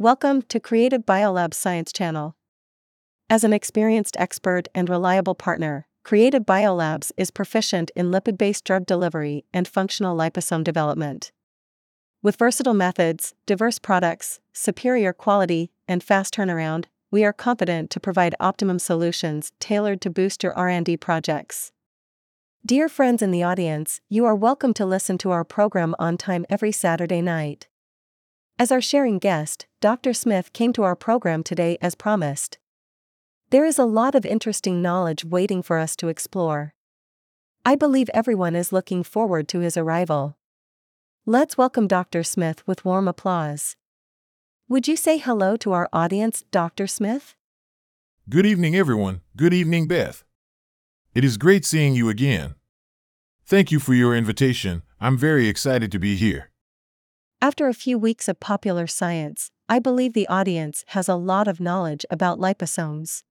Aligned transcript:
Welcome 0.00 0.40
to 0.48 0.58
Creative 0.58 1.04
Biolab 1.04 1.52
Science 1.52 1.92
Channel. 1.92 2.34
As 3.28 3.44
an 3.44 3.52
experienced 3.52 4.16
expert 4.18 4.66
and 4.74 4.88
reliable 4.88 5.34
partner, 5.34 5.88
Creative 6.04 6.42
Biolabs 6.42 7.12
is 7.18 7.30
proficient 7.30 7.90
in 7.94 8.10
lipid 8.10 8.38
based 8.38 8.64
drug 8.64 8.86
delivery 8.86 9.44
and 9.52 9.68
functional 9.68 10.16
liposome 10.16 10.64
development. 10.64 11.32
With 12.22 12.38
versatile 12.38 12.72
methods, 12.72 13.34
diverse 13.44 13.78
products, 13.78 14.40
superior 14.54 15.12
quality, 15.12 15.70
and 15.86 16.02
fast 16.02 16.32
turnaround, 16.32 16.86
we 17.10 17.22
are 17.22 17.34
confident 17.34 17.90
to 17.90 18.00
provide 18.00 18.34
optimum 18.40 18.78
solutions 18.78 19.52
tailored 19.60 20.00
to 20.00 20.08
boost 20.08 20.42
your 20.42 20.56
R&D 20.56 20.96
projects. 20.96 21.72
Dear 22.64 22.88
friends 22.88 23.20
in 23.20 23.32
the 23.32 23.42
audience, 23.42 24.00
you 24.08 24.24
are 24.24 24.34
welcome 24.34 24.72
to 24.72 24.86
listen 24.86 25.18
to 25.18 25.30
our 25.30 25.44
program 25.44 25.94
on 25.98 26.16
time 26.16 26.46
every 26.48 26.72
Saturday 26.72 27.20
night. 27.20 27.68
As 28.60 28.70
our 28.70 28.82
sharing 28.82 29.18
guest, 29.18 29.64
Dr. 29.80 30.12
Smith 30.12 30.52
came 30.52 30.74
to 30.74 30.82
our 30.82 30.94
program 30.94 31.42
today 31.42 31.78
as 31.80 31.94
promised. 31.94 32.58
There 33.48 33.64
is 33.64 33.78
a 33.78 33.86
lot 33.86 34.14
of 34.14 34.26
interesting 34.26 34.82
knowledge 34.82 35.24
waiting 35.24 35.62
for 35.62 35.78
us 35.78 35.96
to 35.96 36.08
explore. 36.08 36.74
I 37.64 37.74
believe 37.74 38.10
everyone 38.12 38.54
is 38.54 38.70
looking 38.70 39.02
forward 39.02 39.48
to 39.48 39.60
his 39.60 39.78
arrival. 39.78 40.36
Let's 41.24 41.56
welcome 41.56 41.88
Dr. 41.88 42.22
Smith 42.22 42.62
with 42.66 42.84
warm 42.84 43.08
applause. 43.08 43.76
Would 44.68 44.86
you 44.86 44.94
say 44.94 45.16
hello 45.16 45.56
to 45.56 45.72
our 45.72 45.88
audience, 45.90 46.44
Dr. 46.50 46.86
Smith? 46.86 47.34
Good 48.28 48.44
evening, 48.44 48.76
everyone. 48.76 49.22
Good 49.38 49.54
evening, 49.54 49.88
Beth. 49.88 50.22
It 51.14 51.24
is 51.24 51.38
great 51.38 51.64
seeing 51.64 51.94
you 51.94 52.10
again. 52.10 52.56
Thank 53.46 53.72
you 53.72 53.80
for 53.80 53.94
your 53.94 54.14
invitation. 54.14 54.82
I'm 55.00 55.16
very 55.16 55.48
excited 55.48 55.90
to 55.92 55.98
be 55.98 56.16
here. 56.16 56.49
After 57.42 57.68
a 57.68 57.74
few 57.74 57.98
weeks 57.98 58.28
of 58.28 58.38
popular 58.38 58.86
science, 58.86 59.50
I 59.66 59.78
believe 59.78 60.12
the 60.12 60.28
audience 60.28 60.84
has 60.88 61.08
a 61.08 61.14
lot 61.14 61.48
of 61.48 61.58
knowledge 61.58 62.04
about 62.10 62.38
liposomes. 62.38 63.22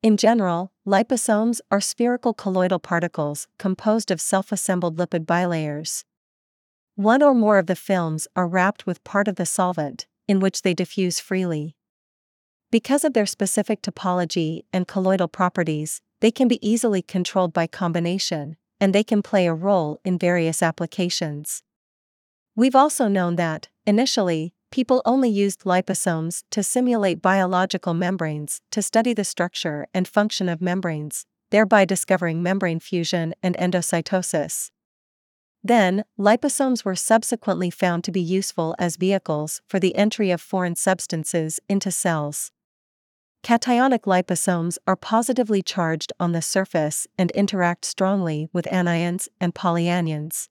In 0.00 0.16
general, 0.16 0.70
liposomes 0.86 1.60
are 1.68 1.80
spherical 1.80 2.32
colloidal 2.32 2.78
particles 2.78 3.48
composed 3.58 4.12
of 4.12 4.20
self 4.20 4.52
assembled 4.52 4.96
lipid 4.96 5.26
bilayers. 5.26 6.04
One 6.94 7.20
or 7.20 7.34
more 7.34 7.58
of 7.58 7.66
the 7.66 7.74
films 7.74 8.28
are 8.36 8.46
wrapped 8.46 8.86
with 8.86 9.02
part 9.02 9.26
of 9.26 9.34
the 9.34 9.46
solvent, 9.46 10.06
in 10.28 10.38
which 10.38 10.62
they 10.62 10.72
diffuse 10.72 11.18
freely. 11.18 11.74
Because 12.70 13.04
of 13.04 13.12
their 13.12 13.26
specific 13.26 13.82
topology 13.82 14.62
and 14.72 14.86
colloidal 14.86 15.28
properties, 15.28 16.00
they 16.20 16.30
can 16.30 16.46
be 16.46 16.64
easily 16.64 17.02
controlled 17.02 17.52
by 17.52 17.66
combination, 17.66 18.56
and 18.80 18.94
they 18.94 19.02
can 19.02 19.20
play 19.20 19.48
a 19.48 19.54
role 19.54 20.00
in 20.04 20.16
various 20.16 20.62
applications. 20.62 21.64
We've 22.56 22.74
also 22.74 23.06
known 23.06 23.36
that, 23.36 23.68
initially, 23.86 24.54
people 24.70 25.02
only 25.04 25.28
used 25.28 25.64
liposomes 25.64 26.42
to 26.50 26.62
simulate 26.62 27.20
biological 27.20 27.92
membranes 27.92 28.62
to 28.70 28.80
study 28.80 29.12
the 29.12 29.24
structure 29.24 29.86
and 29.92 30.08
function 30.08 30.48
of 30.48 30.62
membranes, 30.62 31.26
thereby 31.50 31.84
discovering 31.84 32.42
membrane 32.42 32.80
fusion 32.80 33.34
and 33.42 33.58
endocytosis. 33.58 34.70
Then, 35.62 36.04
liposomes 36.18 36.82
were 36.82 36.94
subsequently 36.94 37.68
found 37.68 38.04
to 38.04 38.12
be 38.12 38.22
useful 38.22 38.74
as 38.78 38.96
vehicles 38.96 39.60
for 39.68 39.78
the 39.78 39.94
entry 39.94 40.30
of 40.30 40.40
foreign 40.40 40.76
substances 40.76 41.60
into 41.68 41.90
cells. 41.90 42.52
Cationic 43.42 44.04
liposomes 44.04 44.78
are 44.86 44.96
positively 44.96 45.62
charged 45.62 46.10
on 46.18 46.32
the 46.32 46.40
surface 46.40 47.06
and 47.18 47.30
interact 47.32 47.84
strongly 47.84 48.48
with 48.52 48.64
anions 48.66 49.28
and 49.40 49.54
polyanions. 49.54 50.48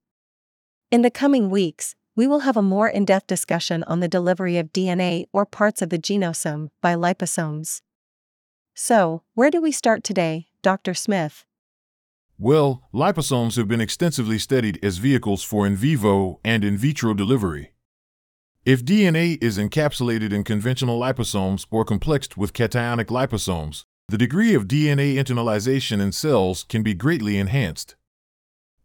In 0.95 1.01
the 1.01 1.11
coming 1.11 1.49
weeks, 1.49 1.93
we 2.15 2.25
will 2.25 2.47
have 2.47 2.55
a 2.55 2.61
more 2.61 2.87
in 2.87 3.03
depth 3.03 3.27
discussion 3.27 3.83
on 3.83 3.99
the 3.99 4.07
delivery 4.07 4.57
of 4.57 4.71
DNA 4.71 5.25
or 5.33 5.45
parts 5.45 5.81
of 5.81 5.89
the 5.89 5.99
genosome 5.99 6.69
by 6.79 6.95
liposomes. 6.95 7.81
So, 8.73 9.21
where 9.33 9.51
do 9.51 9.61
we 9.61 9.73
start 9.73 10.05
today, 10.05 10.47
Dr. 10.61 10.93
Smith? 10.93 11.43
Well, 12.39 12.87
liposomes 12.93 13.57
have 13.57 13.67
been 13.67 13.81
extensively 13.81 14.39
studied 14.39 14.79
as 14.81 14.99
vehicles 14.99 15.43
for 15.43 15.67
in 15.67 15.75
vivo 15.75 16.39
and 16.45 16.63
in 16.63 16.77
vitro 16.77 17.13
delivery. 17.13 17.73
If 18.63 18.85
DNA 18.85 19.37
is 19.43 19.57
encapsulated 19.57 20.31
in 20.31 20.45
conventional 20.45 20.97
liposomes 20.97 21.65
or 21.69 21.83
complexed 21.83 22.37
with 22.37 22.53
cationic 22.53 23.07
liposomes, 23.07 23.83
the 24.07 24.17
degree 24.17 24.53
of 24.53 24.69
DNA 24.69 25.15
internalization 25.15 25.99
in 25.99 26.13
cells 26.13 26.63
can 26.63 26.83
be 26.83 26.93
greatly 26.93 27.37
enhanced. 27.37 27.97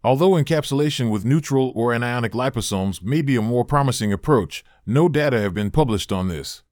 Although 0.02 0.30
encapsulation 0.30 1.10
with 1.10 1.26
neutral 1.26 1.72
or 1.74 1.92
anionic 1.92 2.30
liposomes 2.30 3.02
may 3.02 3.20
be 3.20 3.36
a 3.36 3.42
more 3.42 3.66
promising 3.66 4.12
approach, 4.12 4.64
no 4.86 5.08
data 5.08 5.38
have 5.40 5.52
been 5.52 5.70
published 5.70 6.10
on 6.10 6.28
this. 6.28 6.62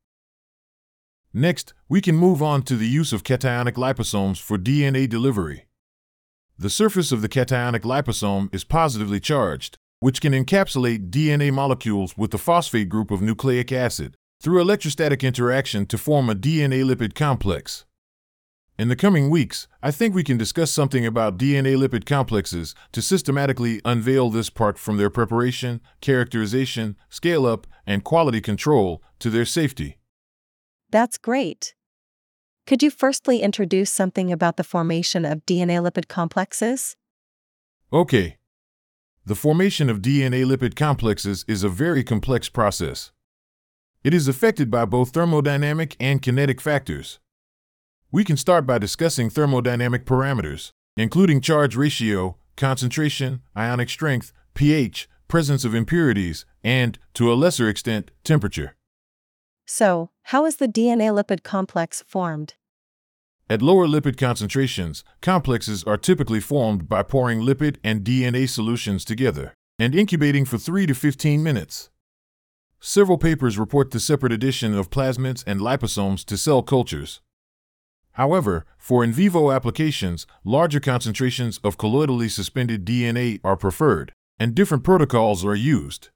Next, 1.35 1.75
we 1.91 2.01
can 2.01 2.17
move 2.17 2.43
on 2.43 2.63
to 2.63 2.77
the 2.77 2.89
use 2.89 3.13
of 3.13 3.25
cationic 3.25 3.75
liposomes 3.75 4.41
for 4.41 4.57
DNA 4.57 5.07
delivery. 5.07 5.67
The 6.59 6.71
surface 6.71 7.13
of 7.13 7.21
the 7.21 7.29
cationic 7.29 7.81
liposome 7.81 8.53
is 8.53 8.65
positively 8.65 9.21
charged, 9.21 9.77
which 10.01 10.23
can 10.23 10.33
encapsulate 10.33 11.11
DNA 11.11 11.53
molecules 11.53 12.17
with 12.17 12.31
the 12.31 12.39
phosphate 12.39 12.89
group 12.89 13.11
of 13.11 13.21
nucleic 13.21 13.71
acid 13.71 14.15
through 14.41 14.61
electrostatic 14.61 15.23
interaction 15.23 15.85
to 15.87 15.99
form 15.99 16.31
a 16.31 16.35
DNA 16.35 16.83
lipid 16.83 17.15
complex. 17.15 17.85
In 18.79 18.87
the 18.87 18.95
coming 18.95 19.29
weeks, 19.29 19.67
I 19.83 19.91
think 19.91 20.15
we 20.15 20.23
can 20.23 20.39
discuss 20.39 20.71
something 20.71 21.05
about 21.05 21.37
DNA 21.37 21.77
lipid 21.77 22.07
complexes 22.07 22.77
to 22.93 23.03
systematically 23.03 23.81
unveil 23.85 24.31
this 24.31 24.51
part 24.51 24.79
from 24.79 24.99
their 24.99 25.11
preparation, 25.11 25.81
characterization, 26.01 26.97
scale 27.09 27.45
up, 27.45 27.67
and 27.85 28.05
quality 28.05 28.41
control 28.41 29.03
to 29.19 29.31
their 29.31 29.45
safety. 29.45 29.99
That's 30.91 31.19
great. 31.19 31.75
Could 32.69 32.81
you 32.81 32.91
firstly 32.91 33.41
introduce 33.41 33.91
something 33.91 34.31
about 34.31 34.57
the 34.57 34.63
formation 34.63 35.25
of 35.25 35.45
DNA 35.45 35.83
lipid 35.83 36.07
complexes? 36.07 36.95
Okay, 37.93 38.37
the 39.27 39.35
formation 39.35 39.91
of 39.91 40.03
DNA 40.03 40.45
lipid 40.45 40.77
complexes 40.77 41.45
is 41.49 41.65
a 41.65 41.69
very 41.69 42.05
complex 42.05 42.49
process. 42.49 43.11
It 44.05 44.15
is 44.15 44.29
affected 44.29 44.71
by 44.71 44.85
both 44.85 45.13
thermodynamic 45.13 45.97
and 45.99 46.23
kinetic 46.23 46.61
factors. 46.61 47.19
We 48.11 48.25
can 48.25 48.39
start 48.39 48.67
by 48.67 48.79
discussing 48.79 49.29
thermodynamic 49.29 50.05
parameters, 50.05 50.71
including 50.97 51.43
charge 51.43 51.77
ratio, 51.77 52.39
concentration, 52.57 53.43
ionic 53.55 53.91
strength, 53.91 54.33
pH, 54.55 55.11
presence 55.29 55.63
of 55.63 55.75
impurities, 55.75 56.47
and, 56.65 56.99
to 57.13 57.31
a 57.31 57.35
lesser 57.35 57.69
extent, 57.69 58.11
temperature. 58.25 58.77
So, 59.67 60.09
how 60.23 60.47
is 60.47 60.57
the 60.57 60.69
DNA 60.69 61.13
lipid 61.13 61.43
complex 61.43 62.03
formed? 62.07 62.55
At 63.51 63.61
lower 63.61 63.87
lipid 63.87 64.17
concentrations, 64.17 65.05
complexes 65.21 65.85
are 65.85 65.99
typically 65.99 66.41
formed 66.41 66.89
by 66.89 67.03
pouring 67.03 67.41
lipid 67.41 67.77
and 67.85 68.05
DNA 68.05 68.49
solutions 68.49 69.05
together 69.05 69.53
and 69.79 69.95
incubating 69.95 70.47
for 70.47 70.57
3 70.57 70.87
to 70.87 70.95
15 70.95 71.43
minutes. 71.43 71.91
Several 72.81 73.19
papers 73.19 73.59
report 73.59 73.91
the 73.91 74.01
separate 74.01 74.33
addition 74.33 74.73
of 74.73 74.89
plasmids 74.89 75.45
and 75.47 75.61
liposomes 75.61 76.25
to 76.25 76.39
cell 76.39 76.63
cultures. 76.63 77.21
However, 78.13 78.67
for 78.77 79.05
in 79.05 79.13
vivo 79.13 79.51
applications, 79.51 80.27
larger 80.45 80.81
concentrations 80.81 81.59
of 81.63 81.79
colloidally 81.79 82.29
suspended 82.29 82.85
DNA 82.85 83.41
are 83.45 83.57
preferred, 83.57 84.13
and 84.39 84.55
different 84.55 84.85
protocols 84.85 85.45
are 85.45 85.55
used. 85.55 86.09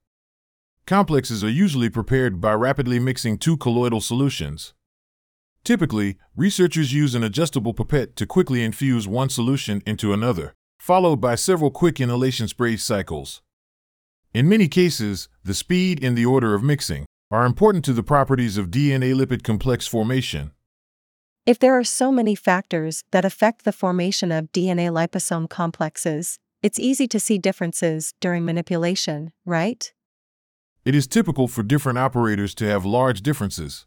Complexes 0.87 1.45
are 1.45 1.51
usually 1.51 1.89
prepared 1.89 2.41
by 2.41 2.55
rapidly 2.55 2.99
mixing 2.99 3.39
two 3.39 3.57
colloidal 3.57 4.01
solutions. 4.01 4.75
Typically, 5.65 6.19
researchers 6.35 6.93
use 6.93 7.15
an 7.15 7.23
adjustable 7.23 7.73
pipette 7.73 8.17
to 8.17 8.27
quickly 8.27 8.65
infuse 8.65 9.07
one 9.07 9.29
solution 9.29 9.81
into 9.87 10.13
another, 10.13 10.55
followed 10.81 11.21
by 11.21 11.37
several 11.37 11.71
quick 11.71 12.01
inhalation 12.01 12.49
spray 12.49 12.77
cycles. 12.77 13.43
In 14.35 14.49
many 14.49 14.67
cases, 14.67 15.29
the 15.45 15.55
speed 15.55 16.03
and 16.03 16.19
the 16.19 16.27
order 16.27 16.55
of 16.55 16.65
mixing 16.65 17.07
are 17.31 17.47
important 17.47 17.85
to 17.85 17.93
the 17.93 18.03
properties 18.03 18.57
of 18.57 18.71
DNA 18.71 19.15
lipid 19.15 19.45
complex 19.45 19.87
formation. 19.87 20.51
If 21.45 21.59
there 21.59 21.77
are 21.77 21.83
so 21.83 22.13
many 22.13 22.37
factors 22.37 23.03
that 23.11 23.25
affect 23.25 23.65
the 23.65 23.73
formation 23.73 24.31
of 24.31 24.53
DNA 24.53 24.93
liposome 24.93 25.51
complexes, 25.51 26.39
it's 26.63 26.79
easy 26.79 27.09
to 27.09 27.19
see 27.19 27.37
differences 27.37 28.15
during 28.21 28.45
manipulation, 28.45 29.33
right? 29.45 29.93
It 30.85 30.95
is 30.95 31.09
typical 31.09 31.49
for 31.49 31.65
different 31.65 31.99
operators 31.99 32.55
to 32.57 32.67
have 32.67 32.85
large 32.85 33.23
differences. 33.23 33.87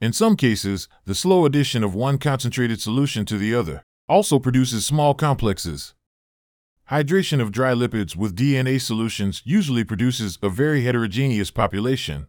In 0.00 0.14
some 0.14 0.36
cases, 0.36 0.88
the 1.04 1.14
slow 1.14 1.44
addition 1.44 1.84
of 1.84 1.94
one 1.94 2.16
concentrated 2.16 2.80
solution 2.80 3.26
to 3.26 3.36
the 3.36 3.54
other 3.54 3.82
also 4.08 4.38
produces 4.38 4.86
small 4.86 5.12
complexes. 5.12 5.92
Hydration 6.90 7.42
of 7.42 7.52
dry 7.52 7.74
lipids 7.74 8.16
with 8.16 8.34
DNA 8.34 8.80
solutions 8.80 9.42
usually 9.44 9.84
produces 9.84 10.38
a 10.42 10.48
very 10.48 10.82
heterogeneous 10.84 11.50
population. 11.50 12.26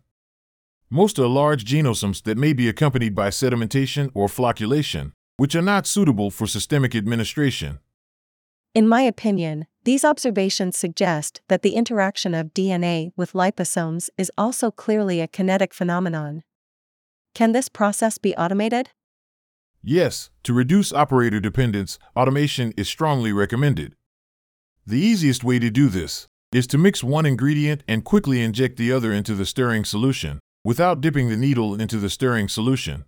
Most 0.89 1.17
are 1.17 1.27
large 1.27 1.65
genosomes 1.65 2.21
that 2.23 2.37
may 2.37 2.53
be 2.53 2.69
accompanied 2.69 3.15
by 3.15 3.29
sedimentation 3.29 4.11
or 4.13 4.27
flocculation, 4.27 5.13
which 5.37 5.55
are 5.55 5.61
not 5.61 5.87
suitable 5.87 6.29
for 6.29 6.45
systemic 6.45 6.95
administration. 6.95 7.79
In 8.75 8.87
my 8.87 9.01
opinion, 9.01 9.65
these 9.83 10.05
observations 10.05 10.77
suggest 10.77 11.41
that 11.47 11.63
the 11.63 11.75
interaction 11.75 12.35
of 12.35 12.53
DNA 12.53 13.11
with 13.15 13.33
liposomes 13.33 14.09
is 14.17 14.31
also 14.37 14.69
clearly 14.69 15.21
a 15.21 15.27
kinetic 15.27 15.73
phenomenon. 15.73 16.43
Can 17.33 17.51
this 17.51 17.67
process 17.67 18.17
be 18.17 18.35
automated? 18.35 18.89
Yes, 19.81 20.29
to 20.43 20.53
reduce 20.53 20.93
operator 20.93 21.39
dependence, 21.39 21.97
automation 22.15 22.73
is 22.77 22.87
strongly 22.87 23.33
recommended. 23.33 23.95
The 24.85 24.99
easiest 24.99 25.43
way 25.43 25.57
to 25.59 25.71
do 25.71 25.89
this 25.89 26.27
is 26.51 26.67
to 26.67 26.77
mix 26.77 27.03
one 27.03 27.25
ingredient 27.25 27.83
and 27.87 28.03
quickly 28.03 28.41
inject 28.41 28.77
the 28.77 28.91
other 28.91 29.11
into 29.11 29.35
the 29.35 29.45
stirring 29.45 29.83
solution, 29.83 30.39
without 30.65 30.99
dipping 30.99 31.29
the 31.29 31.37
needle 31.37 31.79
into 31.79 31.99
the 31.99 32.09
stirring 32.09 32.49
solution. 32.49 33.05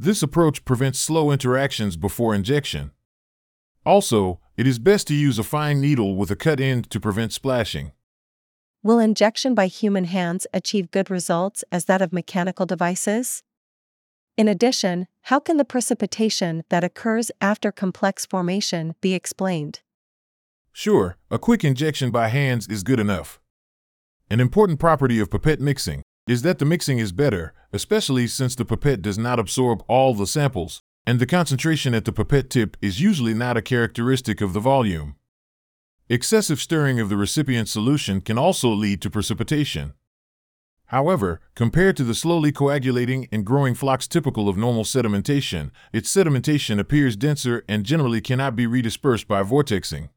This 0.00 0.20
approach 0.20 0.64
prevents 0.64 0.98
slow 0.98 1.30
interactions 1.30 1.96
before 1.96 2.34
injection. 2.34 2.90
Also, 3.86 4.40
it 4.56 4.66
is 4.66 4.80
best 4.80 5.06
to 5.06 5.14
use 5.14 5.38
a 5.38 5.44
fine 5.44 5.80
needle 5.80 6.16
with 6.16 6.28
a 6.28 6.36
cut 6.36 6.58
end 6.58 6.90
to 6.90 6.98
prevent 6.98 7.32
splashing. 7.32 7.92
Will 8.82 8.98
injection 8.98 9.54
by 9.54 9.68
human 9.68 10.06
hands 10.06 10.44
achieve 10.52 10.90
good 10.90 11.08
results 11.08 11.62
as 11.70 11.84
that 11.84 12.02
of 12.02 12.12
mechanical 12.12 12.66
devices? 12.66 13.44
In 14.36 14.48
addition, 14.48 15.06
how 15.22 15.38
can 15.38 15.58
the 15.58 15.64
precipitation 15.64 16.64
that 16.68 16.82
occurs 16.82 17.30
after 17.40 17.70
complex 17.70 18.26
formation 18.26 18.96
be 19.00 19.14
explained? 19.14 19.82
Sure, 20.72 21.16
a 21.30 21.38
quick 21.38 21.62
injection 21.62 22.10
by 22.10 22.26
hands 22.26 22.66
is 22.66 22.82
good 22.82 22.98
enough. 22.98 23.40
An 24.28 24.40
important 24.40 24.80
property 24.80 25.20
of 25.20 25.30
pipette 25.30 25.60
mixing 25.60 26.02
is 26.26 26.42
that 26.42 26.58
the 26.58 26.64
mixing 26.64 26.98
is 26.98 27.12
better, 27.12 27.54
especially 27.72 28.26
since 28.26 28.54
the 28.54 28.64
pipette 28.64 29.02
does 29.02 29.18
not 29.18 29.38
absorb 29.38 29.82
all 29.86 30.14
the 30.14 30.26
samples, 30.26 30.82
and 31.06 31.20
the 31.20 31.26
concentration 31.26 31.94
at 31.94 32.04
the 32.04 32.12
pipette 32.12 32.50
tip 32.50 32.76
is 32.82 33.00
usually 33.00 33.34
not 33.34 33.56
a 33.56 33.62
characteristic 33.62 34.40
of 34.40 34.52
the 34.52 34.60
volume. 34.60 35.14
Excessive 36.08 36.60
stirring 36.60 36.98
of 36.98 37.08
the 37.08 37.16
recipient 37.16 37.68
solution 37.68 38.20
can 38.20 38.38
also 38.38 38.68
lead 38.68 39.00
to 39.02 39.10
precipitation. 39.10 39.94
However, 40.86 41.40
compared 41.54 41.96
to 41.96 42.04
the 42.04 42.14
slowly 42.14 42.52
coagulating 42.52 43.28
and 43.32 43.44
growing 43.44 43.74
flocks 43.74 44.06
typical 44.06 44.48
of 44.48 44.56
normal 44.56 44.84
sedimentation, 44.84 45.70
its 45.92 46.14
sedimentation 46.14 46.78
appears 46.78 47.16
denser 47.16 47.64
and 47.68 47.84
generally 47.84 48.20
cannot 48.20 48.54
be 48.54 48.66
redispersed 48.66 49.26
by 49.26 49.42
vortexing. 49.42 50.10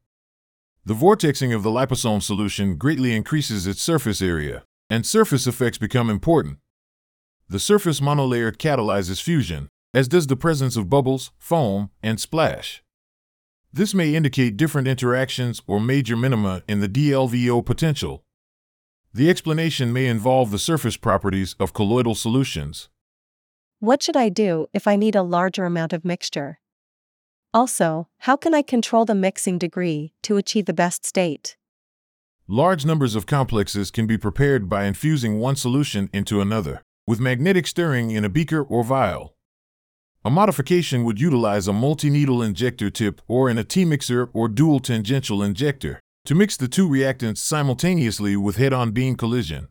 The 0.84 0.94
vortexing 0.94 1.54
of 1.54 1.64
the 1.64 1.70
liposome 1.70 2.22
solution 2.22 2.76
greatly 2.76 3.14
increases 3.14 3.66
its 3.66 3.82
surface 3.82 4.22
area, 4.22 4.62
and 4.90 5.06
surface 5.06 5.46
effects 5.46 5.78
become 5.78 6.10
important. 6.10 6.58
The 7.48 7.60
surface 7.60 8.00
monolayer 8.00 8.52
catalyzes 8.52 9.22
fusion, 9.22 9.68
as 9.94 10.08
does 10.08 10.26
the 10.26 10.36
presence 10.36 10.76
of 10.76 10.90
bubbles, 10.90 11.30
foam, 11.38 11.90
and 12.02 12.20
splash. 12.20 12.82
This 13.72 13.94
may 13.94 14.14
indicate 14.14 14.56
different 14.56 14.88
interactions 14.88 15.62
or 15.66 15.80
major 15.80 16.16
minima 16.16 16.62
in 16.68 16.80
the 16.80 16.88
DLVO 16.88 17.64
potential. 17.64 18.24
The 19.14 19.30
explanation 19.30 19.92
may 19.92 20.06
involve 20.06 20.50
the 20.50 20.58
surface 20.58 20.96
properties 20.96 21.54
of 21.58 21.72
colloidal 21.72 22.14
solutions. 22.14 22.88
What 23.78 24.02
should 24.02 24.16
I 24.16 24.28
do 24.28 24.66
if 24.72 24.86
I 24.86 24.96
need 24.96 25.14
a 25.14 25.22
larger 25.22 25.64
amount 25.64 25.92
of 25.92 26.04
mixture? 26.04 26.60
Also, 27.52 28.08
how 28.18 28.36
can 28.36 28.54
I 28.54 28.62
control 28.62 29.04
the 29.04 29.14
mixing 29.14 29.58
degree 29.58 30.12
to 30.22 30.36
achieve 30.36 30.66
the 30.66 30.72
best 30.72 31.04
state? 31.04 31.56
Large 32.52 32.84
numbers 32.84 33.14
of 33.14 33.26
complexes 33.26 33.92
can 33.92 34.08
be 34.08 34.18
prepared 34.18 34.68
by 34.68 34.82
infusing 34.82 35.38
one 35.38 35.54
solution 35.54 36.10
into 36.12 36.40
another, 36.40 36.82
with 37.06 37.20
magnetic 37.20 37.64
stirring 37.64 38.10
in 38.10 38.24
a 38.24 38.28
beaker 38.28 38.60
or 38.60 38.82
vial. 38.82 39.36
A 40.24 40.30
modification 40.30 41.04
would 41.04 41.20
utilize 41.20 41.68
a 41.68 41.72
multi-needle 41.72 42.42
injector 42.42 42.90
tip 42.90 43.22
or 43.28 43.48
in 43.48 43.56
a 43.56 43.62
T-mixer 43.62 44.30
or 44.32 44.48
dual 44.48 44.80
tangential 44.80 45.44
injector 45.44 46.00
to 46.24 46.34
mix 46.34 46.56
the 46.56 46.66
two 46.66 46.88
reactants 46.88 47.36
simultaneously 47.36 48.36
with 48.36 48.56
head-on 48.56 48.90
beam 48.90 49.14
collision. 49.14 49.68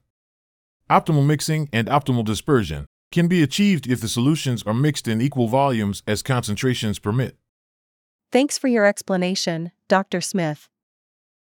Optimal 0.90 1.26
mixing 1.26 1.68
and 1.74 1.90
optimal 1.90 2.24
dispersion 2.24 2.86
can 3.12 3.28
be 3.28 3.44
achieved 3.44 3.88
if 3.88 4.00
the 4.00 4.08
solutions 4.08 4.64
are 4.64 4.74
mixed 4.74 5.06
in 5.06 5.20
equal 5.20 5.50
volumes 5.50 6.02
as 6.08 6.24
concentrations 6.24 6.98
permit. 6.98 7.36
Thanks 8.32 8.58
for 8.58 8.70
your 8.70 8.86
explanation, 8.86 9.74
Dr. 9.90 10.22
Smith. 10.22 10.70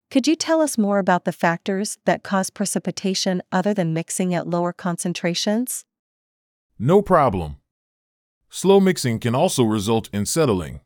Could 0.10 0.26
you 0.26 0.38
tell 0.38 0.62
us 0.62 0.78
more 0.78 1.00
about 1.00 1.26
the 1.26 1.34
factors 1.34 1.98
that 2.06 2.24
cause 2.24 2.50
precipitation 2.50 3.42
other 3.52 3.74
than 3.74 3.94
mixing 3.94 4.34
at 4.34 4.48
lower 4.48 4.72
concentrations? 4.72 5.84
No 6.80 7.02
problem. 7.02 7.58
Slow 8.50 8.80
mixing 8.80 9.20
can 9.20 9.36
also 9.36 9.66
result 9.66 10.10
in 10.14 10.26
settling. 10.26 10.80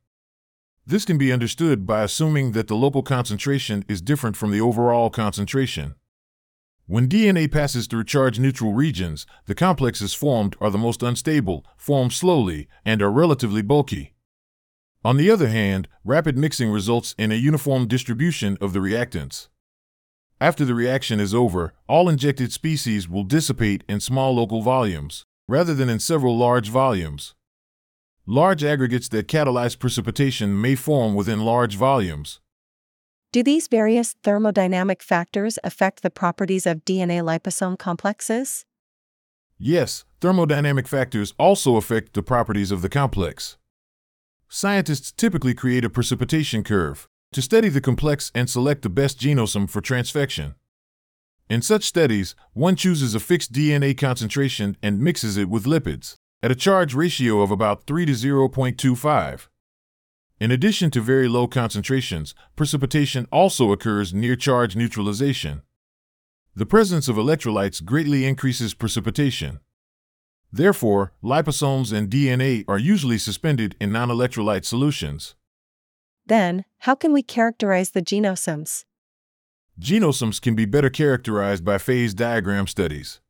This 0.88 1.06
can 1.06 1.20
be 1.20 1.32
understood 1.32 1.86
by 1.86 2.02
assuming 2.02 2.54
that 2.54 2.68
the 2.68 2.76
local 2.76 3.04
concentration 3.04 3.86
is 3.88 4.02
different 4.02 4.36
from 4.36 4.50
the 4.50 4.62
overall 4.62 5.12
concentration. 5.12 5.94
When 6.88 7.08
DNA 7.08 7.50
passes 7.52 7.86
through 7.86 8.06
charge 8.06 8.40
neutral 8.40 8.74
regions, 8.74 9.28
the 9.46 9.54
complexes 9.54 10.16
formed 10.16 10.56
are 10.60 10.72
the 10.72 10.80
most 10.80 11.04
unstable, 11.04 11.64
form 11.78 12.10
slowly, 12.10 12.68
and 12.84 13.04
are 13.04 13.12
relatively 13.12 13.62
bulky. 13.62 14.11
On 15.04 15.18
the 15.18 15.32
other 15.32 15.48
hand, 15.48 15.88
rapid 16.06 16.38
mixing 16.38 16.70
results 16.70 17.16
in 17.18 17.32
a 17.32 17.36
uniform 17.36 17.88
distribution 17.88 18.58
of 18.62 18.74
the 18.74 18.80
reactants. 18.80 19.48
After 20.40 20.64
the 20.64 20.76
reaction 20.76 21.20
is 21.20 21.34
over, 21.34 21.74
all 21.88 22.08
injected 22.08 22.52
species 22.52 23.10
will 23.10 23.24
dissipate 23.24 23.84
in 23.90 24.00
small 24.00 24.36
local 24.36 24.62
volumes, 24.62 25.26
rather 25.48 25.74
than 25.74 25.90
in 25.90 26.00
several 26.00 26.38
large 26.38 26.70
volumes. 26.70 27.34
Large 28.28 28.64
aggregates 28.64 29.10
that 29.10 29.28
catalyze 29.28 29.78
precipitation 29.78 30.60
may 30.60 30.76
form 30.76 31.16
within 31.16 31.42
large 31.42 31.76
volumes. 31.76 32.40
Do 33.32 33.42
these 33.42 33.68
various 33.68 34.16
thermodynamic 34.24 35.02
factors 35.02 35.58
affect 35.64 36.04
the 36.04 36.10
properties 36.12 36.68
of 36.68 36.86
DNA 36.86 37.24
liposome 37.24 37.80
complexes? 37.80 38.66
Yes, 39.58 40.06
thermodynamic 40.20 40.88
factors 40.88 41.34
also 41.40 41.78
affect 41.78 42.14
the 42.14 42.24
properties 42.24 42.72
of 42.72 42.82
the 42.82 42.90
complex. 42.90 43.58
Scientists 44.54 45.14
typically 45.14 45.54
create 45.54 45.86
a 45.86 45.90
precipitation 45.90 46.62
curve 46.62 47.08
to 47.32 47.42
study 47.42 47.70
the 47.70 47.80
complex 47.80 48.34
and 48.36 48.50
select 48.50 48.82
the 48.82 48.90
best 48.90 49.18
genosome 49.18 49.70
for 49.70 49.80
transfection. 49.80 50.56
In 51.50 51.62
such 51.62 51.86
studies, 51.86 52.36
one 52.52 52.76
chooses 52.76 53.16
a 53.16 53.22
fixed 53.22 53.54
DNA 53.54 53.98
concentration 53.98 54.76
and 54.84 55.00
mixes 55.00 55.38
it 55.38 55.48
with 55.48 55.64
lipids 55.64 56.16
at 56.44 56.52
a 56.52 56.56
charge 56.56 56.94
ratio 56.94 57.40
of 57.40 57.50
about 57.50 57.88
3 57.88 58.06
to 58.08 58.12
0.25. 58.12 59.48
In 60.42 60.52
addition 60.52 60.92
to 60.92 61.00
very 61.00 61.30
low 61.30 61.48
concentrations, 61.48 62.36
precipitation 62.58 63.28
also 63.32 63.72
occurs 63.72 64.14
near 64.14 64.36
charge 64.36 64.76
neutralization. 64.76 65.62
The 66.58 66.66
presence 66.66 67.08
of 67.08 67.16
electrolytes 67.16 67.86
greatly 67.86 68.26
increases 68.26 68.74
precipitation. 68.74 69.62
Therefore, 70.52 71.14
liposomes 71.24 71.94
and 71.94 72.10
DNA 72.10 72.66
are 72.68 72.78
usually 72.78 73.18
suspended 73.18 73.76
in 73.80 73.92
non 73.92 74.10
electrolyte 74.10 74.66
solutions. 74.66 75.36
Then, 76.26 76.66
how 76.80 76.96
can 76.96 77.14
we 77.14 77.24
characterize 77.24 77.92
the 77.92 78.02
genosomes? 78.02 78.86
Genosomes 79.80 80.42
can 80.42 80.56
be 80.56 80.66
better 80.66 80.90
characterized 80.90 81.64
by 81.64 81.78
phase 81.78 82.14
diagram 82.14 82.68
studies. 82.68 83.22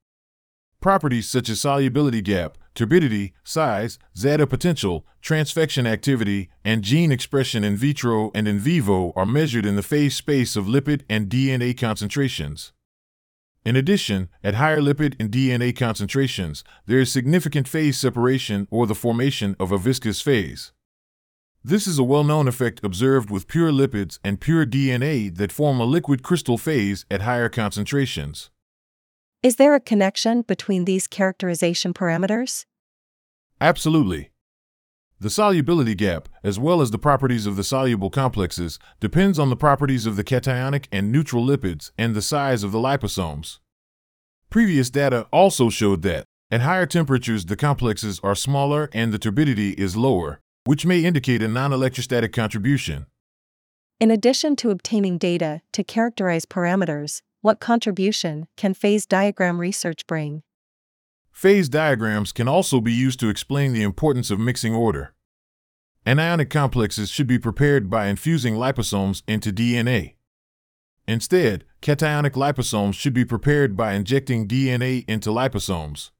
Properties 0.81 1.29
such 1.29 1.47
as 1.47 1.61
solubility 1.61 2.21
gap, 2.21 2.57
turbidity, 2.73 3.33
size, 3.43 3.99
zeta 4.17 4.47
potential, 4.47 5.05
transfection 5.21 5.85
activity, 5.85 6.49
and 6.65 6.83
gene 6.83 7.11
expression 7.11 7.63
in 7.63 7.77
vitro 7.77 8.31
and 8.33 8.47
in 8.47 8.57
vivo 8.57 9.13
are 9.15 9.25
measured 9.25 9.65
in 9.65 9.75
the 9.75 9.83
phase 9.83 10.15
space 10.15 10.55
of 10.55 10.65
lipid 10.65 11.03
and 11.07 11.29
DNA 11.29 11.77
concentrations. 11.77 12.73
In 13.63 13.75
addition, 13.75 14.29
at 14.43 14.55
higher 14.55 14.81
lipid 14.81 15.15
and 15.19 15.29
DNA 15.29 15.75
concentrations, 15.75 16.63
there 16.87 16.99
is 16.99 17.11
significant 17.11 17.67
phase 17.67 17.97
separation 17.97 18.67
or 18.71 18.87
the 18.87 18.95
formation 18.95 19.55
of 19.59 19.71
a 19.71 19.77
viscous 19.77 20.19
phase. 20.19 20.71
This 21.63 21.85
is 21.85 21.99
a 21.99 22.03
well 22.03 22.23
known 22.23 22.47
effect 22.47 22.83
observed 22.83 23.29
with 23.29 23.47
pure 23.47 23.71
lipids 23.71 24.17
and 24.23 24.41
pure 24.41 24.65
DNA 24.65 25.35
that 25.35 25.51
form 25.51 25.79
a 25.79 25.85
liquid 25.85 26.23
crystal 26.23 26.57
phase 26.57 27.05
at 27.11 27.21
higher 27.21 27.49
concentrations. 27.49 28.49
Is 29.43 29.57
there 29.57 29.75
a 29.75 29.79
connection 29.79 30.41
between 30.41 30.85
these 30.85 31.05
characterization 31.05 31.93
parameters? 31.93 32.65
Absolutely. 33.59 34.30
The 35.21 35.29
solubility 35.29 35.93
gap, 35.93 36.29
as 36.43 36.57
well 36.57 36.81
as 36.81 36.89
the 36.89 36.97
properties 36.97 37.45
of 37.45 37.55
the 37.55 37.63
soluble 37.63 38.09
complexes, 38.09 38.79
depends 38.99 39.37
on 39.37 39.51
the 39.51 39.55
properties 39.55 40.07
of 40.07 40.15
the 40.15 40.23
cationic 40.23 40.87
and 40.91 41.11
neutral 41.11 41.45
lipids 41.45 41.91
and 41.95 42.15
the 42.15 42.23
size 42.23 42.63
of 42.63 42.71
the 42.71 42.79
liposomes. 42.79 43.59
Previous 44.49 44.89
data 44.89 45.27
also 45.31 45.69
showed 45.69 46.01
that, 46.01 46.25
at 46.49 46.61
higher 46.61 46.87
temperatures, 46.87 47.45
the 47.45 47.55
complexes 47.55 48.19
are 48.23 48.33
smaller 48.33 48.89
and 48.93 49.13
the 49.13 49.19
turbidity 49.19 49.73
is 49.73 49.95
lower, 49.95 50.39
which 50.63 50.87
may 50.87 51.05
indicate 51.05 51.43
a 51.43 51.47
non 51.47 51.71
electrostatic 51.71 52.33
contribution. 52.33 53.05
In 53.99 54.09
addition 54.09 54.55
to 54.55 54.71
obtaining 54.71 55.19
data 55.19 55.61
to 55.73 55.83
characterize 55.83 56.47
parameters, 56.47 57.21
what 57.41 57.59
contribution 57.59 58.47
can 58.57 58.73
phase 58.73 59.05
diagram 59.05 59.61
research 59.61 60.07
bring? 60.07 60.41
Phase 61.41 61.69
diagrams 61.69 62.31
can 62.31 62.47
also 62.47 62.79
be 62.79 62.93
used 62.93 63.19
to 63.19 63.27
explain 63.27 63.73
the 63.73 63.81
importance 63.81 64.29
of 64.29 64.39
mixing 64.39 64.75
order. 64.75 65.15
Anionic 66.05 66.51
complexes 66.51 67.09
should 67.09 67.25
be 67.25 67.39
prepared 67.39 67.89
by 67.89 68.05
infusing 68.05 68.53
liposomes 68.53 69.23
into 69.27 69.51
DNA. 69.51 70.17
Instead, 71.07 71.65
cationic 71.81 72.33
liposomes 72.33 72.93
should 72.93 73.15
be 73.15 73.25
prepared 73.25 73.75
by 73.75 73.93
injecting 73.93 74.47
DNA 74.47 75.03
into 75.07 75.31
liposomes. 75.31 76.11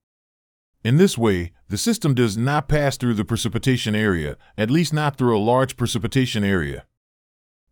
In 0.84 0.98
this 0.98 1.20
way, 1.20 1.52
the 1.70 1.78
system 1.78 2.16
does 2.16 2.36
not 2.36 2.68
pass 2.68 2.98
through 2.98 3.14
the 3.14 3.24
precipitation 3.24 3.94
area, 3.94 4.38
at 4.58 4.72
least 4.72 4.92
not 4.92 5.20
through 5.20 5.38
a 5.38 5.48
large 5.52 5.78
precipitation 5.78 6.44
area. 6.44 6.88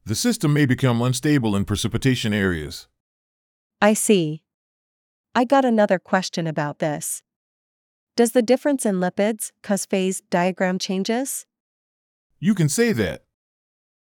The 0.05 0.13
system 0.13 0.53
may 0.53 0.67
become 0.67 1.01
unstable 1.01 1.55
in 1.55 1.65
precipitation 1.65 2.31
areas. 2.31 2.87
I 3.81 3.95
see. 3.95 4.43
I 5.33 5.45
got 5.45 5.65
another 5.65 5.97
question 5.97 6.45
about 6.45 6.77
this. 6.77 7.23
Does 8.19 8.33
the 8.33 8.41
difference 8.41 8.85
in 8.85 8.95
lipids 8.95 9.53
cause 9.63 9.85
phase 9.85 10.21
diagram 10.29 10.77
changes? 10.77 11.45
You 12.37 12.53
can 12.53 12.67
say 12.67 12.91
that. 12.91 13.23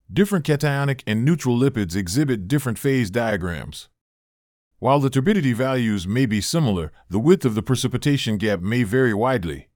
Different 0.10 0.46
cationic 0.46 1.02
and 1.06 1.26
neutral 1.26 1.60
lipids 1.60 1.98
exhibit 1.98 2.48
different 2.48 2.80
phase 2.80 3.12
diagrams. 3.12 3.90
While 4.80 5.02
the 5.02 5.10
turbidity 5.10 5.52
values 5.52 6.08
may 6.08 6.26
be 6.26 6.40
similar, 6.40 6.94
the 7.10 7.20
width 7.20 7.44
of 7.44 7.56
the 7.56 7.62
precipitation 7.62 8.38
gap 8.38 8.62
may 8.62 8.84
vary 8.84 9.14
widely. 9.14 9.68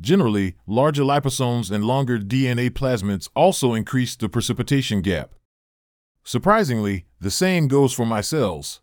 Generally, 0.00 0.56
larger 0.66 1.04
liposomes 1.04 1.70
and 1.70 1.84
longer 1.84 2.18
DNA 2.18 2.70
plasmids 2.70 3.28
also 3.36 3.72
increase 3.72 4.16
the 4.16 4.28
precipitation 4.28 5.00
gap. 5.00 5.32
Surprisingly, 6.24 7.06
the 7.20 7.30
same 7.30 7.68
goes 7.68 7.92
for 7.92 8.04
micelles. 8.04 8.80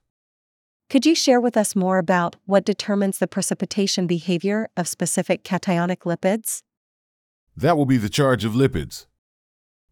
Could 0.92 1.06
you 1.06 1.16
share 1.16 1.40
with 1.40 1.56
us 1.56 1.74
more 1.74 2.00
about 2.00 2.36
what 2.46 2.66
determines 2.66 3.20
the 3.20 3.26
precipitation 3.26 4.08
behavior 4.08 4.68
of 4.76 4.90
specific 4.90 5.42
cationic 5.46 6.00
lipids? 6.00 6.64
That 7.56 7.78
will 7.78 7.86
be 7.86 7.96
the 7.96 8.10
charge 8.10 8.44
of 8.44 8.52
lipids. 8.52 9.06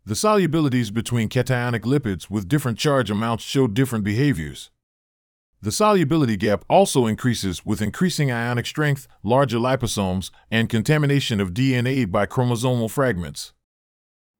The 0.06 0.14
solubilities 0.14 0.94
between 0.94 1.30
cationic 1.30 1.84
lipids 1.84 2.30
with 2.30 2.50
different 2.50 2.78
charge 2.78 3.10
amounts 3.10 3.46
show 3.46 3.66
different 3.66 4.04
behaviors. 4.04 4.72
The 5.62 5.72
solubility 5.72 6.36
gap 6.36 6.66
also 6.70 7.06
increases 7.06 7.66
with 7.66 7.82
increasing 7.82 8.30
ionic 8.30 8.66
strength, 8.66 9.08
larger 9.24 9.58
liposomes, 9.58 10.32
and 10.52 10.68
contamination 10.68 11.40
of 11.40 11.54
DNA 11.54 12.12
by 12.12 12.26
chromosomal 12.26 12.92
fragments. 12.92 13.54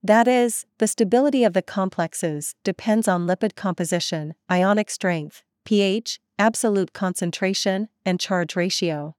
That 0.04 0.28
is, 0.28 0.66
the 0.78 0.88
stability 0.88 1.46
of 1.46 1.54
the 1.54 1.62
complexes 1.62 2.56
depends 2.66 3.08
on 3.08 3.28
lipid 3.28 3.56
composition, 3.56 4.34
ionic 4.52 4.90
strength, 4.90 5.42
pH, 5.64 6.20
absolute 6.40 6.94
concentration, 6.94 7.90
and 8.06 8.20
charge 8.20 8.56
ratio. 8.56 9.16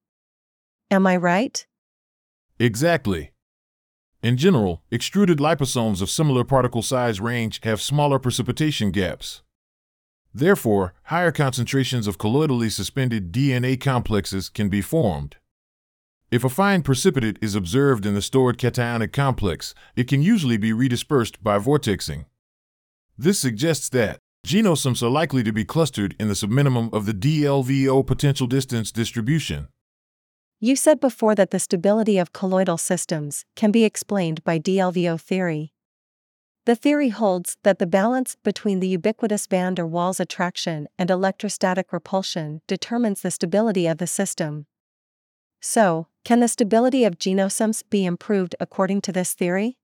Am 0.91 1.07
I 1.07 1.17
right? 1.17 1.65
Exactly. 2.59 3.31
In 4.23 4.37
general, 4.37 4.83
extruded 4.91 5.39
liposomes 5.39 6.03
of 6.03 6.11
similar 6.11 6.45
particle 6.45 6.83
size 6.83 7.21
range 7.21 7.61
have 7.63 7.81
smaller 7.81 8.19
precipitation 8.19 8.91
gaps. 8.91 9.43
Therefore, 10.35 10.95
higher 11.05 11.33
concentrations 11.33 12.07
of 12.07 12.19
colloidally 12.19 12.71
suspended 12.71 13.33
DNA 13.33 13.81
complexes 13.81 14.49
can 14.49 14.69
be 14.69 14.81
formed. 14.81 15.37
If 16.31 16.45
a 16.45 16.49
fine 16.49 16.83
precipitate 16.83 17.39
is 17.43 17.55
observed 17.57 18.07
in 18.07 18.15
the 18.15 18.23
stored 18.23 18.57
cationic 18.57 19.13
complex, 19.13 19.75
it 19.97 20.07
can 20.07 20.23
usually 20.23 20.57
be 20.57 20.71
redispersed 20.71 21.43
by 21.43 21.59
vortexing. 21.59 22.27
This 23.19 23.41
suggests 23.41 23.89
that 23.91 24.21
genosomes 24.47 25.03
are 25.03 25.09
likely 25.09 25.43
to 25.43 25.53
be 25.53 25.65
clustered 25.65 26.15
in 26.19 26.29
the 26.29 26.35
subminimum 26.35 26.93
of 26.93 27.07
the 27.07 27.15
DLVO 27.15 28.07
potential 28.07 28.47
distance 28.47 28.91
distribution. 28.91 29.69
You 30.59 30.77
said 30.77 31.01
before 31.01 31.35
that 31.37 31.51
the 31.51 31.59
stability 31.59 32.19
of 32.19 32.33
colloidal 32.33 32.77
systems 32.77 33.47
can 33.57 33.71
be 33.71 33.85
explained 33.85 34.45
by 34.45 34.59
DLVO 34.59 35.21
theory. 35.21 35.73
The 36.67 36.77
theory 36.77 37.09
holds 37.09 37.57
that 37.63 37.79
the 37.79 37.87
balance 37.87 38.37
between 38.45 38.81
the 38.81 38.89
ubiquitous 38.89 39.47
van 39.47 39.75
der 39.75 39.85
Waals 39.85 40.21
attraction 40.21 40.87
and 40.99 41.11
electrostatic 41.11 41.93
repulsion 41.93 42.61
determines 42.69 43.23
the 43.23 43.31
stability 43.31 43.87
of 43.87 43.97
the 43.97 44.07
system. 44.07 44.67
So, 45.63 46.09
can 46.25 46.41
the 46.41 46.49
stability 46.49 47.05
of 47.05 47.19
genosomes 47.19 47.83
be 47.89 48.05
improved 48.05 48.55
according 48.61 49.01
to 49.03 49.13
this 49.13 49.33
theory? 49.33 49.79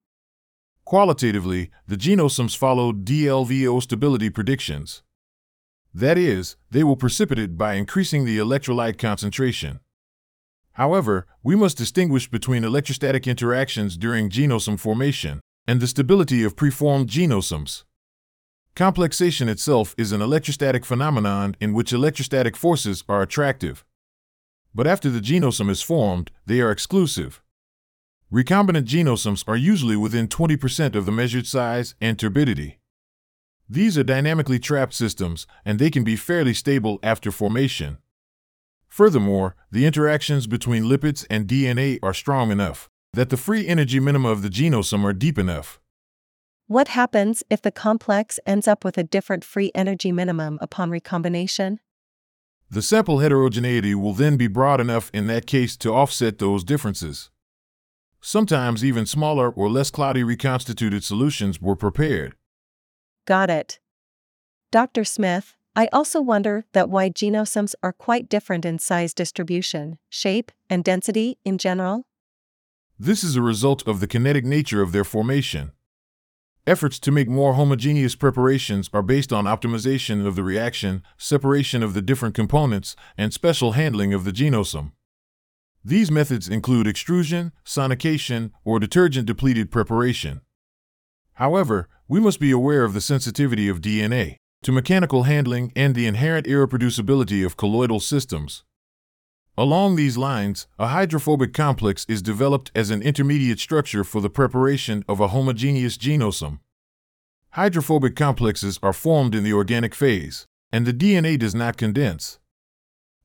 Qualitatively, 0.86 1.70
the 1.88 1.96
genosomes 1.96 2.56
follow 2.56 2.92
DLVO 2.92 3.82
stability 3.82 4.30
predictions. 4.30 5.02
That 5.92 6.16
is, 6.16 6.54
they 6.70 6.84
will 6.84 6.94
precipitate 6.94 7.58
by 7.58 7.74
increasing 7.74 8.24
the 8.24 8.38
electrolyte 8.38 8.96
concentration. 8.96 9.80
However, 10.74 11.26
we 11.42 11.56
must 11.56 11.76
distinguish 11.76 12.30
between 12.30 12.62
electrostatic 12.62 13.26
interactions 13.26 13.96
during 13.96 14.30
genosome 14.30 14.78
formation 14.78 15.40
and 15.66 15.80
the 15.80 15.88
stability 15.88 16.44
of 16.44 16.54
preformed 16.54 17.08
genosomes. 17.08 17.82
Complexation 18.76 19.48
itself 19.48 19.92
is 19.98 20.12
an 20.12 20.22
electrostatic 20.22 20.84
phenomenon 20.84 21.56
in 21.60 21.72
which 21.72 21.92
electrostatic 21.92 22.56
forces 22.56 23.02
are 23.08 23.22
attractive. 23.22 23.84
But 24.72 24.86
after 24.86 25.10
the 25.10 25.20
genosome 25.20 25.70
is 25.70 25.82
formed, 25.82 26.30
they 26.44 26.60
are 26.60 26.70
exclusive. 26.70 27.42
Recombinant 28.32 28.86
genosomes 28.86 29.44
are 29.46 29.56
usually 29.56 29.96
within 29.96 30.26
20% 30.26 30.96
of 30.96 31.06
the 31.06 31.12
measured 31.12 31.46
size 31.46 31.94
and 32.00 32.18
turbidity. 32.18 32.80
These 33.68 33.96
are 33.96 34.02
dynamically 34.02 34.58
trapped 34.58 34.94
systems, 34.94 35.46
and 35.64 35.78
they 35.78 35.90
can 35.90 36.02
be 36.02 36.16
fairly 36.16 36.52
stable 36.52 36.98
after 37.04 37.30
formation. 37.30 37.98
Furthermore, 38.88 39.54
the 39.70 39.86
interactions 39.86 40.46
between 40.46 40.84
lipids 40.84 41.24
and 41.30 41.46
DNA 41.46 42.00
are 42.02 42.14
strong 42.14 42.50
enough 42.50 42.88
that 43.12 43.30
the 43.30 43.36
free 43.36 43.66
energy 43.66 44.00
minima 44.00 44.28
of 44.28 44.42
the 44.42 44.50
genosome 44.50 45.04
are 45.04 45.12
deep 45.12 45.38
enough. 45.38 45.80
What 46.66 46.88
happens 46.88 47.44
if 47.48 47.62
the 47.62 47.70
complex 47.70 48.40
ends 48.44 48.66
up 48.66 48.84
with 48.84 48.98
a 48.98 49.04
different 49.04 49.44
free 49.44 49.70
energy 49.74 50.10
minimum 50.10 50.58
upon 50.60 50.90
recombination? 50.90 51.78
The 52.68 52.82
sample 52.82 53.20
heterogeneity 53.20 53.94
will 53.94 54.12
then 54.12 54.36
be 54.36 54.48
broad 54.48 54.80
enough 54.80 55.10
in 55.14 55.28
that 55.28 55.46
case 55.46 55.76
to 55.78 55.94
offset 55.94 56.38
those 56.38 56.64
differences. 56.64 57.30
Sometimes 58.20 58.84
even 58.84 59.06
smaller 59.06 59.50
or 59.50 59.68
less 59.68 59.90
cloudy 59.90 60.24
reconstituted 60.24 61.04
solutions 61.04 61.60
were 61.60 61.76
prepared. 61.76 62.34
Got 63.26 63.50
it. 63.50 63.78
Dr. 64.72 65.04
Smith, 65.04 65.54
I 65.74 65.88
also 65.92 66.20
wonder 66.20 66.64
that 66.72 66.88
why 66.88 67.10
genosomes 67.10 67.74
are 67.82 67.92
quite 67.92 68.28
different 68.28 68.64
in 68.64 68.78
size 68.78 69.12
distribution, 69.12 69.98
shape, 70.08 70.50
and 70.70 70.82
density 70.82 71.38
in 71.44 71.58
general. 71.58 72.06
This 72.98 73.22
is 73.22 73.36
a 73.36 73.42
result 73.42 73.86
of 73.86 74.00
the 74.00 74.06
kinetic 74.06 74.44
nature 74.44 74.80
of 74.80 74.92
their 74.92 75.04
formation. 75.04 75.72
Efforts 76.66 76.98
to 77.00 77.12
make 77.12 77.28
more 77.28 77.54
homogeneous 77.54 78.16
preparations 78.16 78.90
are 78.92 79.02
based 79.02 79.32
on 79.32 79.44
optimization 79.44 80.26
of 80.26 80.34
the 80.34 80.42
reaction, 80.42 81.02
separation 81.16 81.82
of 81.82 81.94
the 81.94 82.02
different 82.02 82.34
components, 82.34 82.96
and 83.16 83.32
special 83.32 83.72
handling 83.72 84.12
of 84.12 84.24
the 84.24 84.32
genosome. 84.32 84.92
These 85.88 86.10
methods 86.10 86.48
include 86.48 86.88
extrusion, 86.88 87.52
sonication, 87.64 88.50
or 88.64 88.80
detergent 88.80 89.24
depleted 89.28 89.70
preparation. 89.70 90.40
However, 91.34 91.88
we 92.08 92.18
must 92.18 92.40
be 92.40 92.50
aware 92.50 92.82
of 92.82 92.92
the 92.92 93.00
sensitivity 93.00 93.68
of 93.68 93.82
DNA 93.82 94.38
to 94.64 94.72
mechanical 94.72 95.22
handling 95.22 95.72
and 95.76 95.94
the 95.94 96.08
inherent 96.08 96.48
irreproducibility 96.48 97.46
of 97.46 97.56
colloidal 97.56 98.00
systems. 98.00 98.64
Along 99.56 99.94
these 99.94 100.18
lines, 100.18 100.66
a 100.76 100.88
hydrophobic 100.88 101.54
complex 101.54 102.04
is 102.08 102.20
developed 102.20 102.72
as 102.74 102.90
an 102.90 103.00
intermediate 103.00 103.60
structure 103.60 104.02
for 104.02 104.20
the 104.20 104.28
preparation 104.28 105.04
of 105.08 105.20
a 105.20 105.28
homogeneous 105.28 105.96
genosome. 105.96 106.58
Hydrophobic 107.50 108.16
complexes 108.16 108.80
are 108.82 108.92
formed 108.92 109.36
in 109.36 109.44
the 109.44 109.52
organic 109.52 109.94
phase, 109.94 110.48
and 110.72 110.84
the 110.84 110.92
DNA 110.92 111.38
does 111.38 111.54
not 111.54 111.76
condense. 111.76 112.40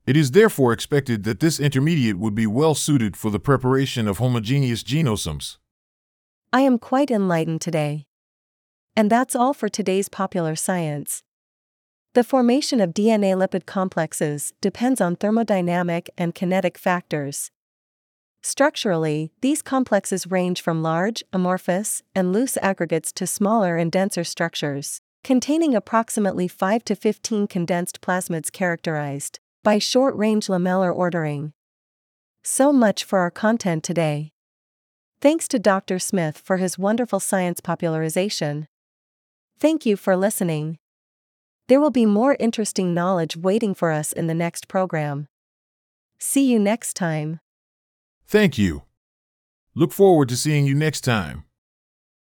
It 0.04 0.16
is 0.16 0.32
therefore 0.32 0.72
expected 0.72 1.22
that 1.24 1.38
this 1.38 1.60
intermediate 1.60 2.18
would 2.18 2.34
be 2.34 2.46
well 2.46 2.74
suited 2.74 3.16
for 3.16 3.30
the 3.30 3.38
preparation 3.38 4.08
of 4.08 4.18
homogeneous 4.18 4.82
genosomes. 4.82 5.58
I 6.52 6.62
am 6.62 6.78
quite 6.78 7.10
enlightened 7.10 7.60
today. 7.60 8.06
And 8.96 9.08
that's 9.08 9.36
all 9.36 9.54
for 9.54 9.68
today's 9.68 10.08
popular 10.08 10.56
science. 10.56 11.22
The 12.14 12.24
formation 12.24 12.80
of 12.80 12.92
DNA 12.92 13.36
lipid 13.36 13.64
complexes 13.64 14.52
depends 14.60 15.00
on 15.00 15.16
thermodynamic 15.16 16.08
and 16.18 16.34
kinetic 16.34 16.78
factors. 16.78 17.52
Structurally, 18.42 19.30
these 19.40 19.62
complexes 19.62 20.26
range 20.26 20.60
from 20.60 20.82
large, 20.82 21.22
amorphous, 21.32 22.02
and 22.12 22.32
loose 22.32 22.56
aggregates 22.60 23.12
to 23.12 23.26
smaller 23.26 23.76
and 23.76 23.92
denser 23.92 24.24
structures, 24.24 25.00
containing 25.22 25.76
approximately 25.76 26.48
5 26.48 26.84
to 26.86 26.96
15 26.96 27.46
condensed 27.46 28.00
plasmids 28.00 28.50
characterized 28.50 29.38
by 29.62 29.78
short 29.78 30.14
range 30.16 30.46
lamellar 30.46 30.94
ordering. 30.94 31.52
So 32.42 32.72
much 32.72 33.04
for 33.04 33.20
our 33.20 33.30
content 33.30 33.84
today. 33.84 34.32
Thanks 35.20 35.46
to 35.48 35.58
Dr. 35.58 36.00
Smith 36.00 36.38
for 36.44 36.56
his 36.56 36.76
wonderful 36.78 37.20
science 37.20 37.60
popularization. 37.60 38.66
Thank 39.58 39.86
you 39.86 39.96
for 39.96 40.16
listening. 40.16 40.78
There 41.68 41.80
will 41.80 41.92
be 41.92 42.06
more 42.06 42.36
interesting 42.40 42.92
knowledge 42.92 43.36
waiting 43.36 43.74
for 43.74 43.92
us 43.92 44.12
in 44.12 44.26
the 44.26 44.34
next 44.34 44.66
program. 44.66 45.28
See 46.18 46.50
you 46.50 46.58
next 46.58 46.94
time. 46.94 47.38
Thank 48.26 48.58
you. 48.58 48.82
Look 49.74 49.92
forward 49.92 50.28
to 50.30 50.36
seeing 50.36 50.66
you 50.66 50.74
next 50.74 51.02
time. 51.02 51.44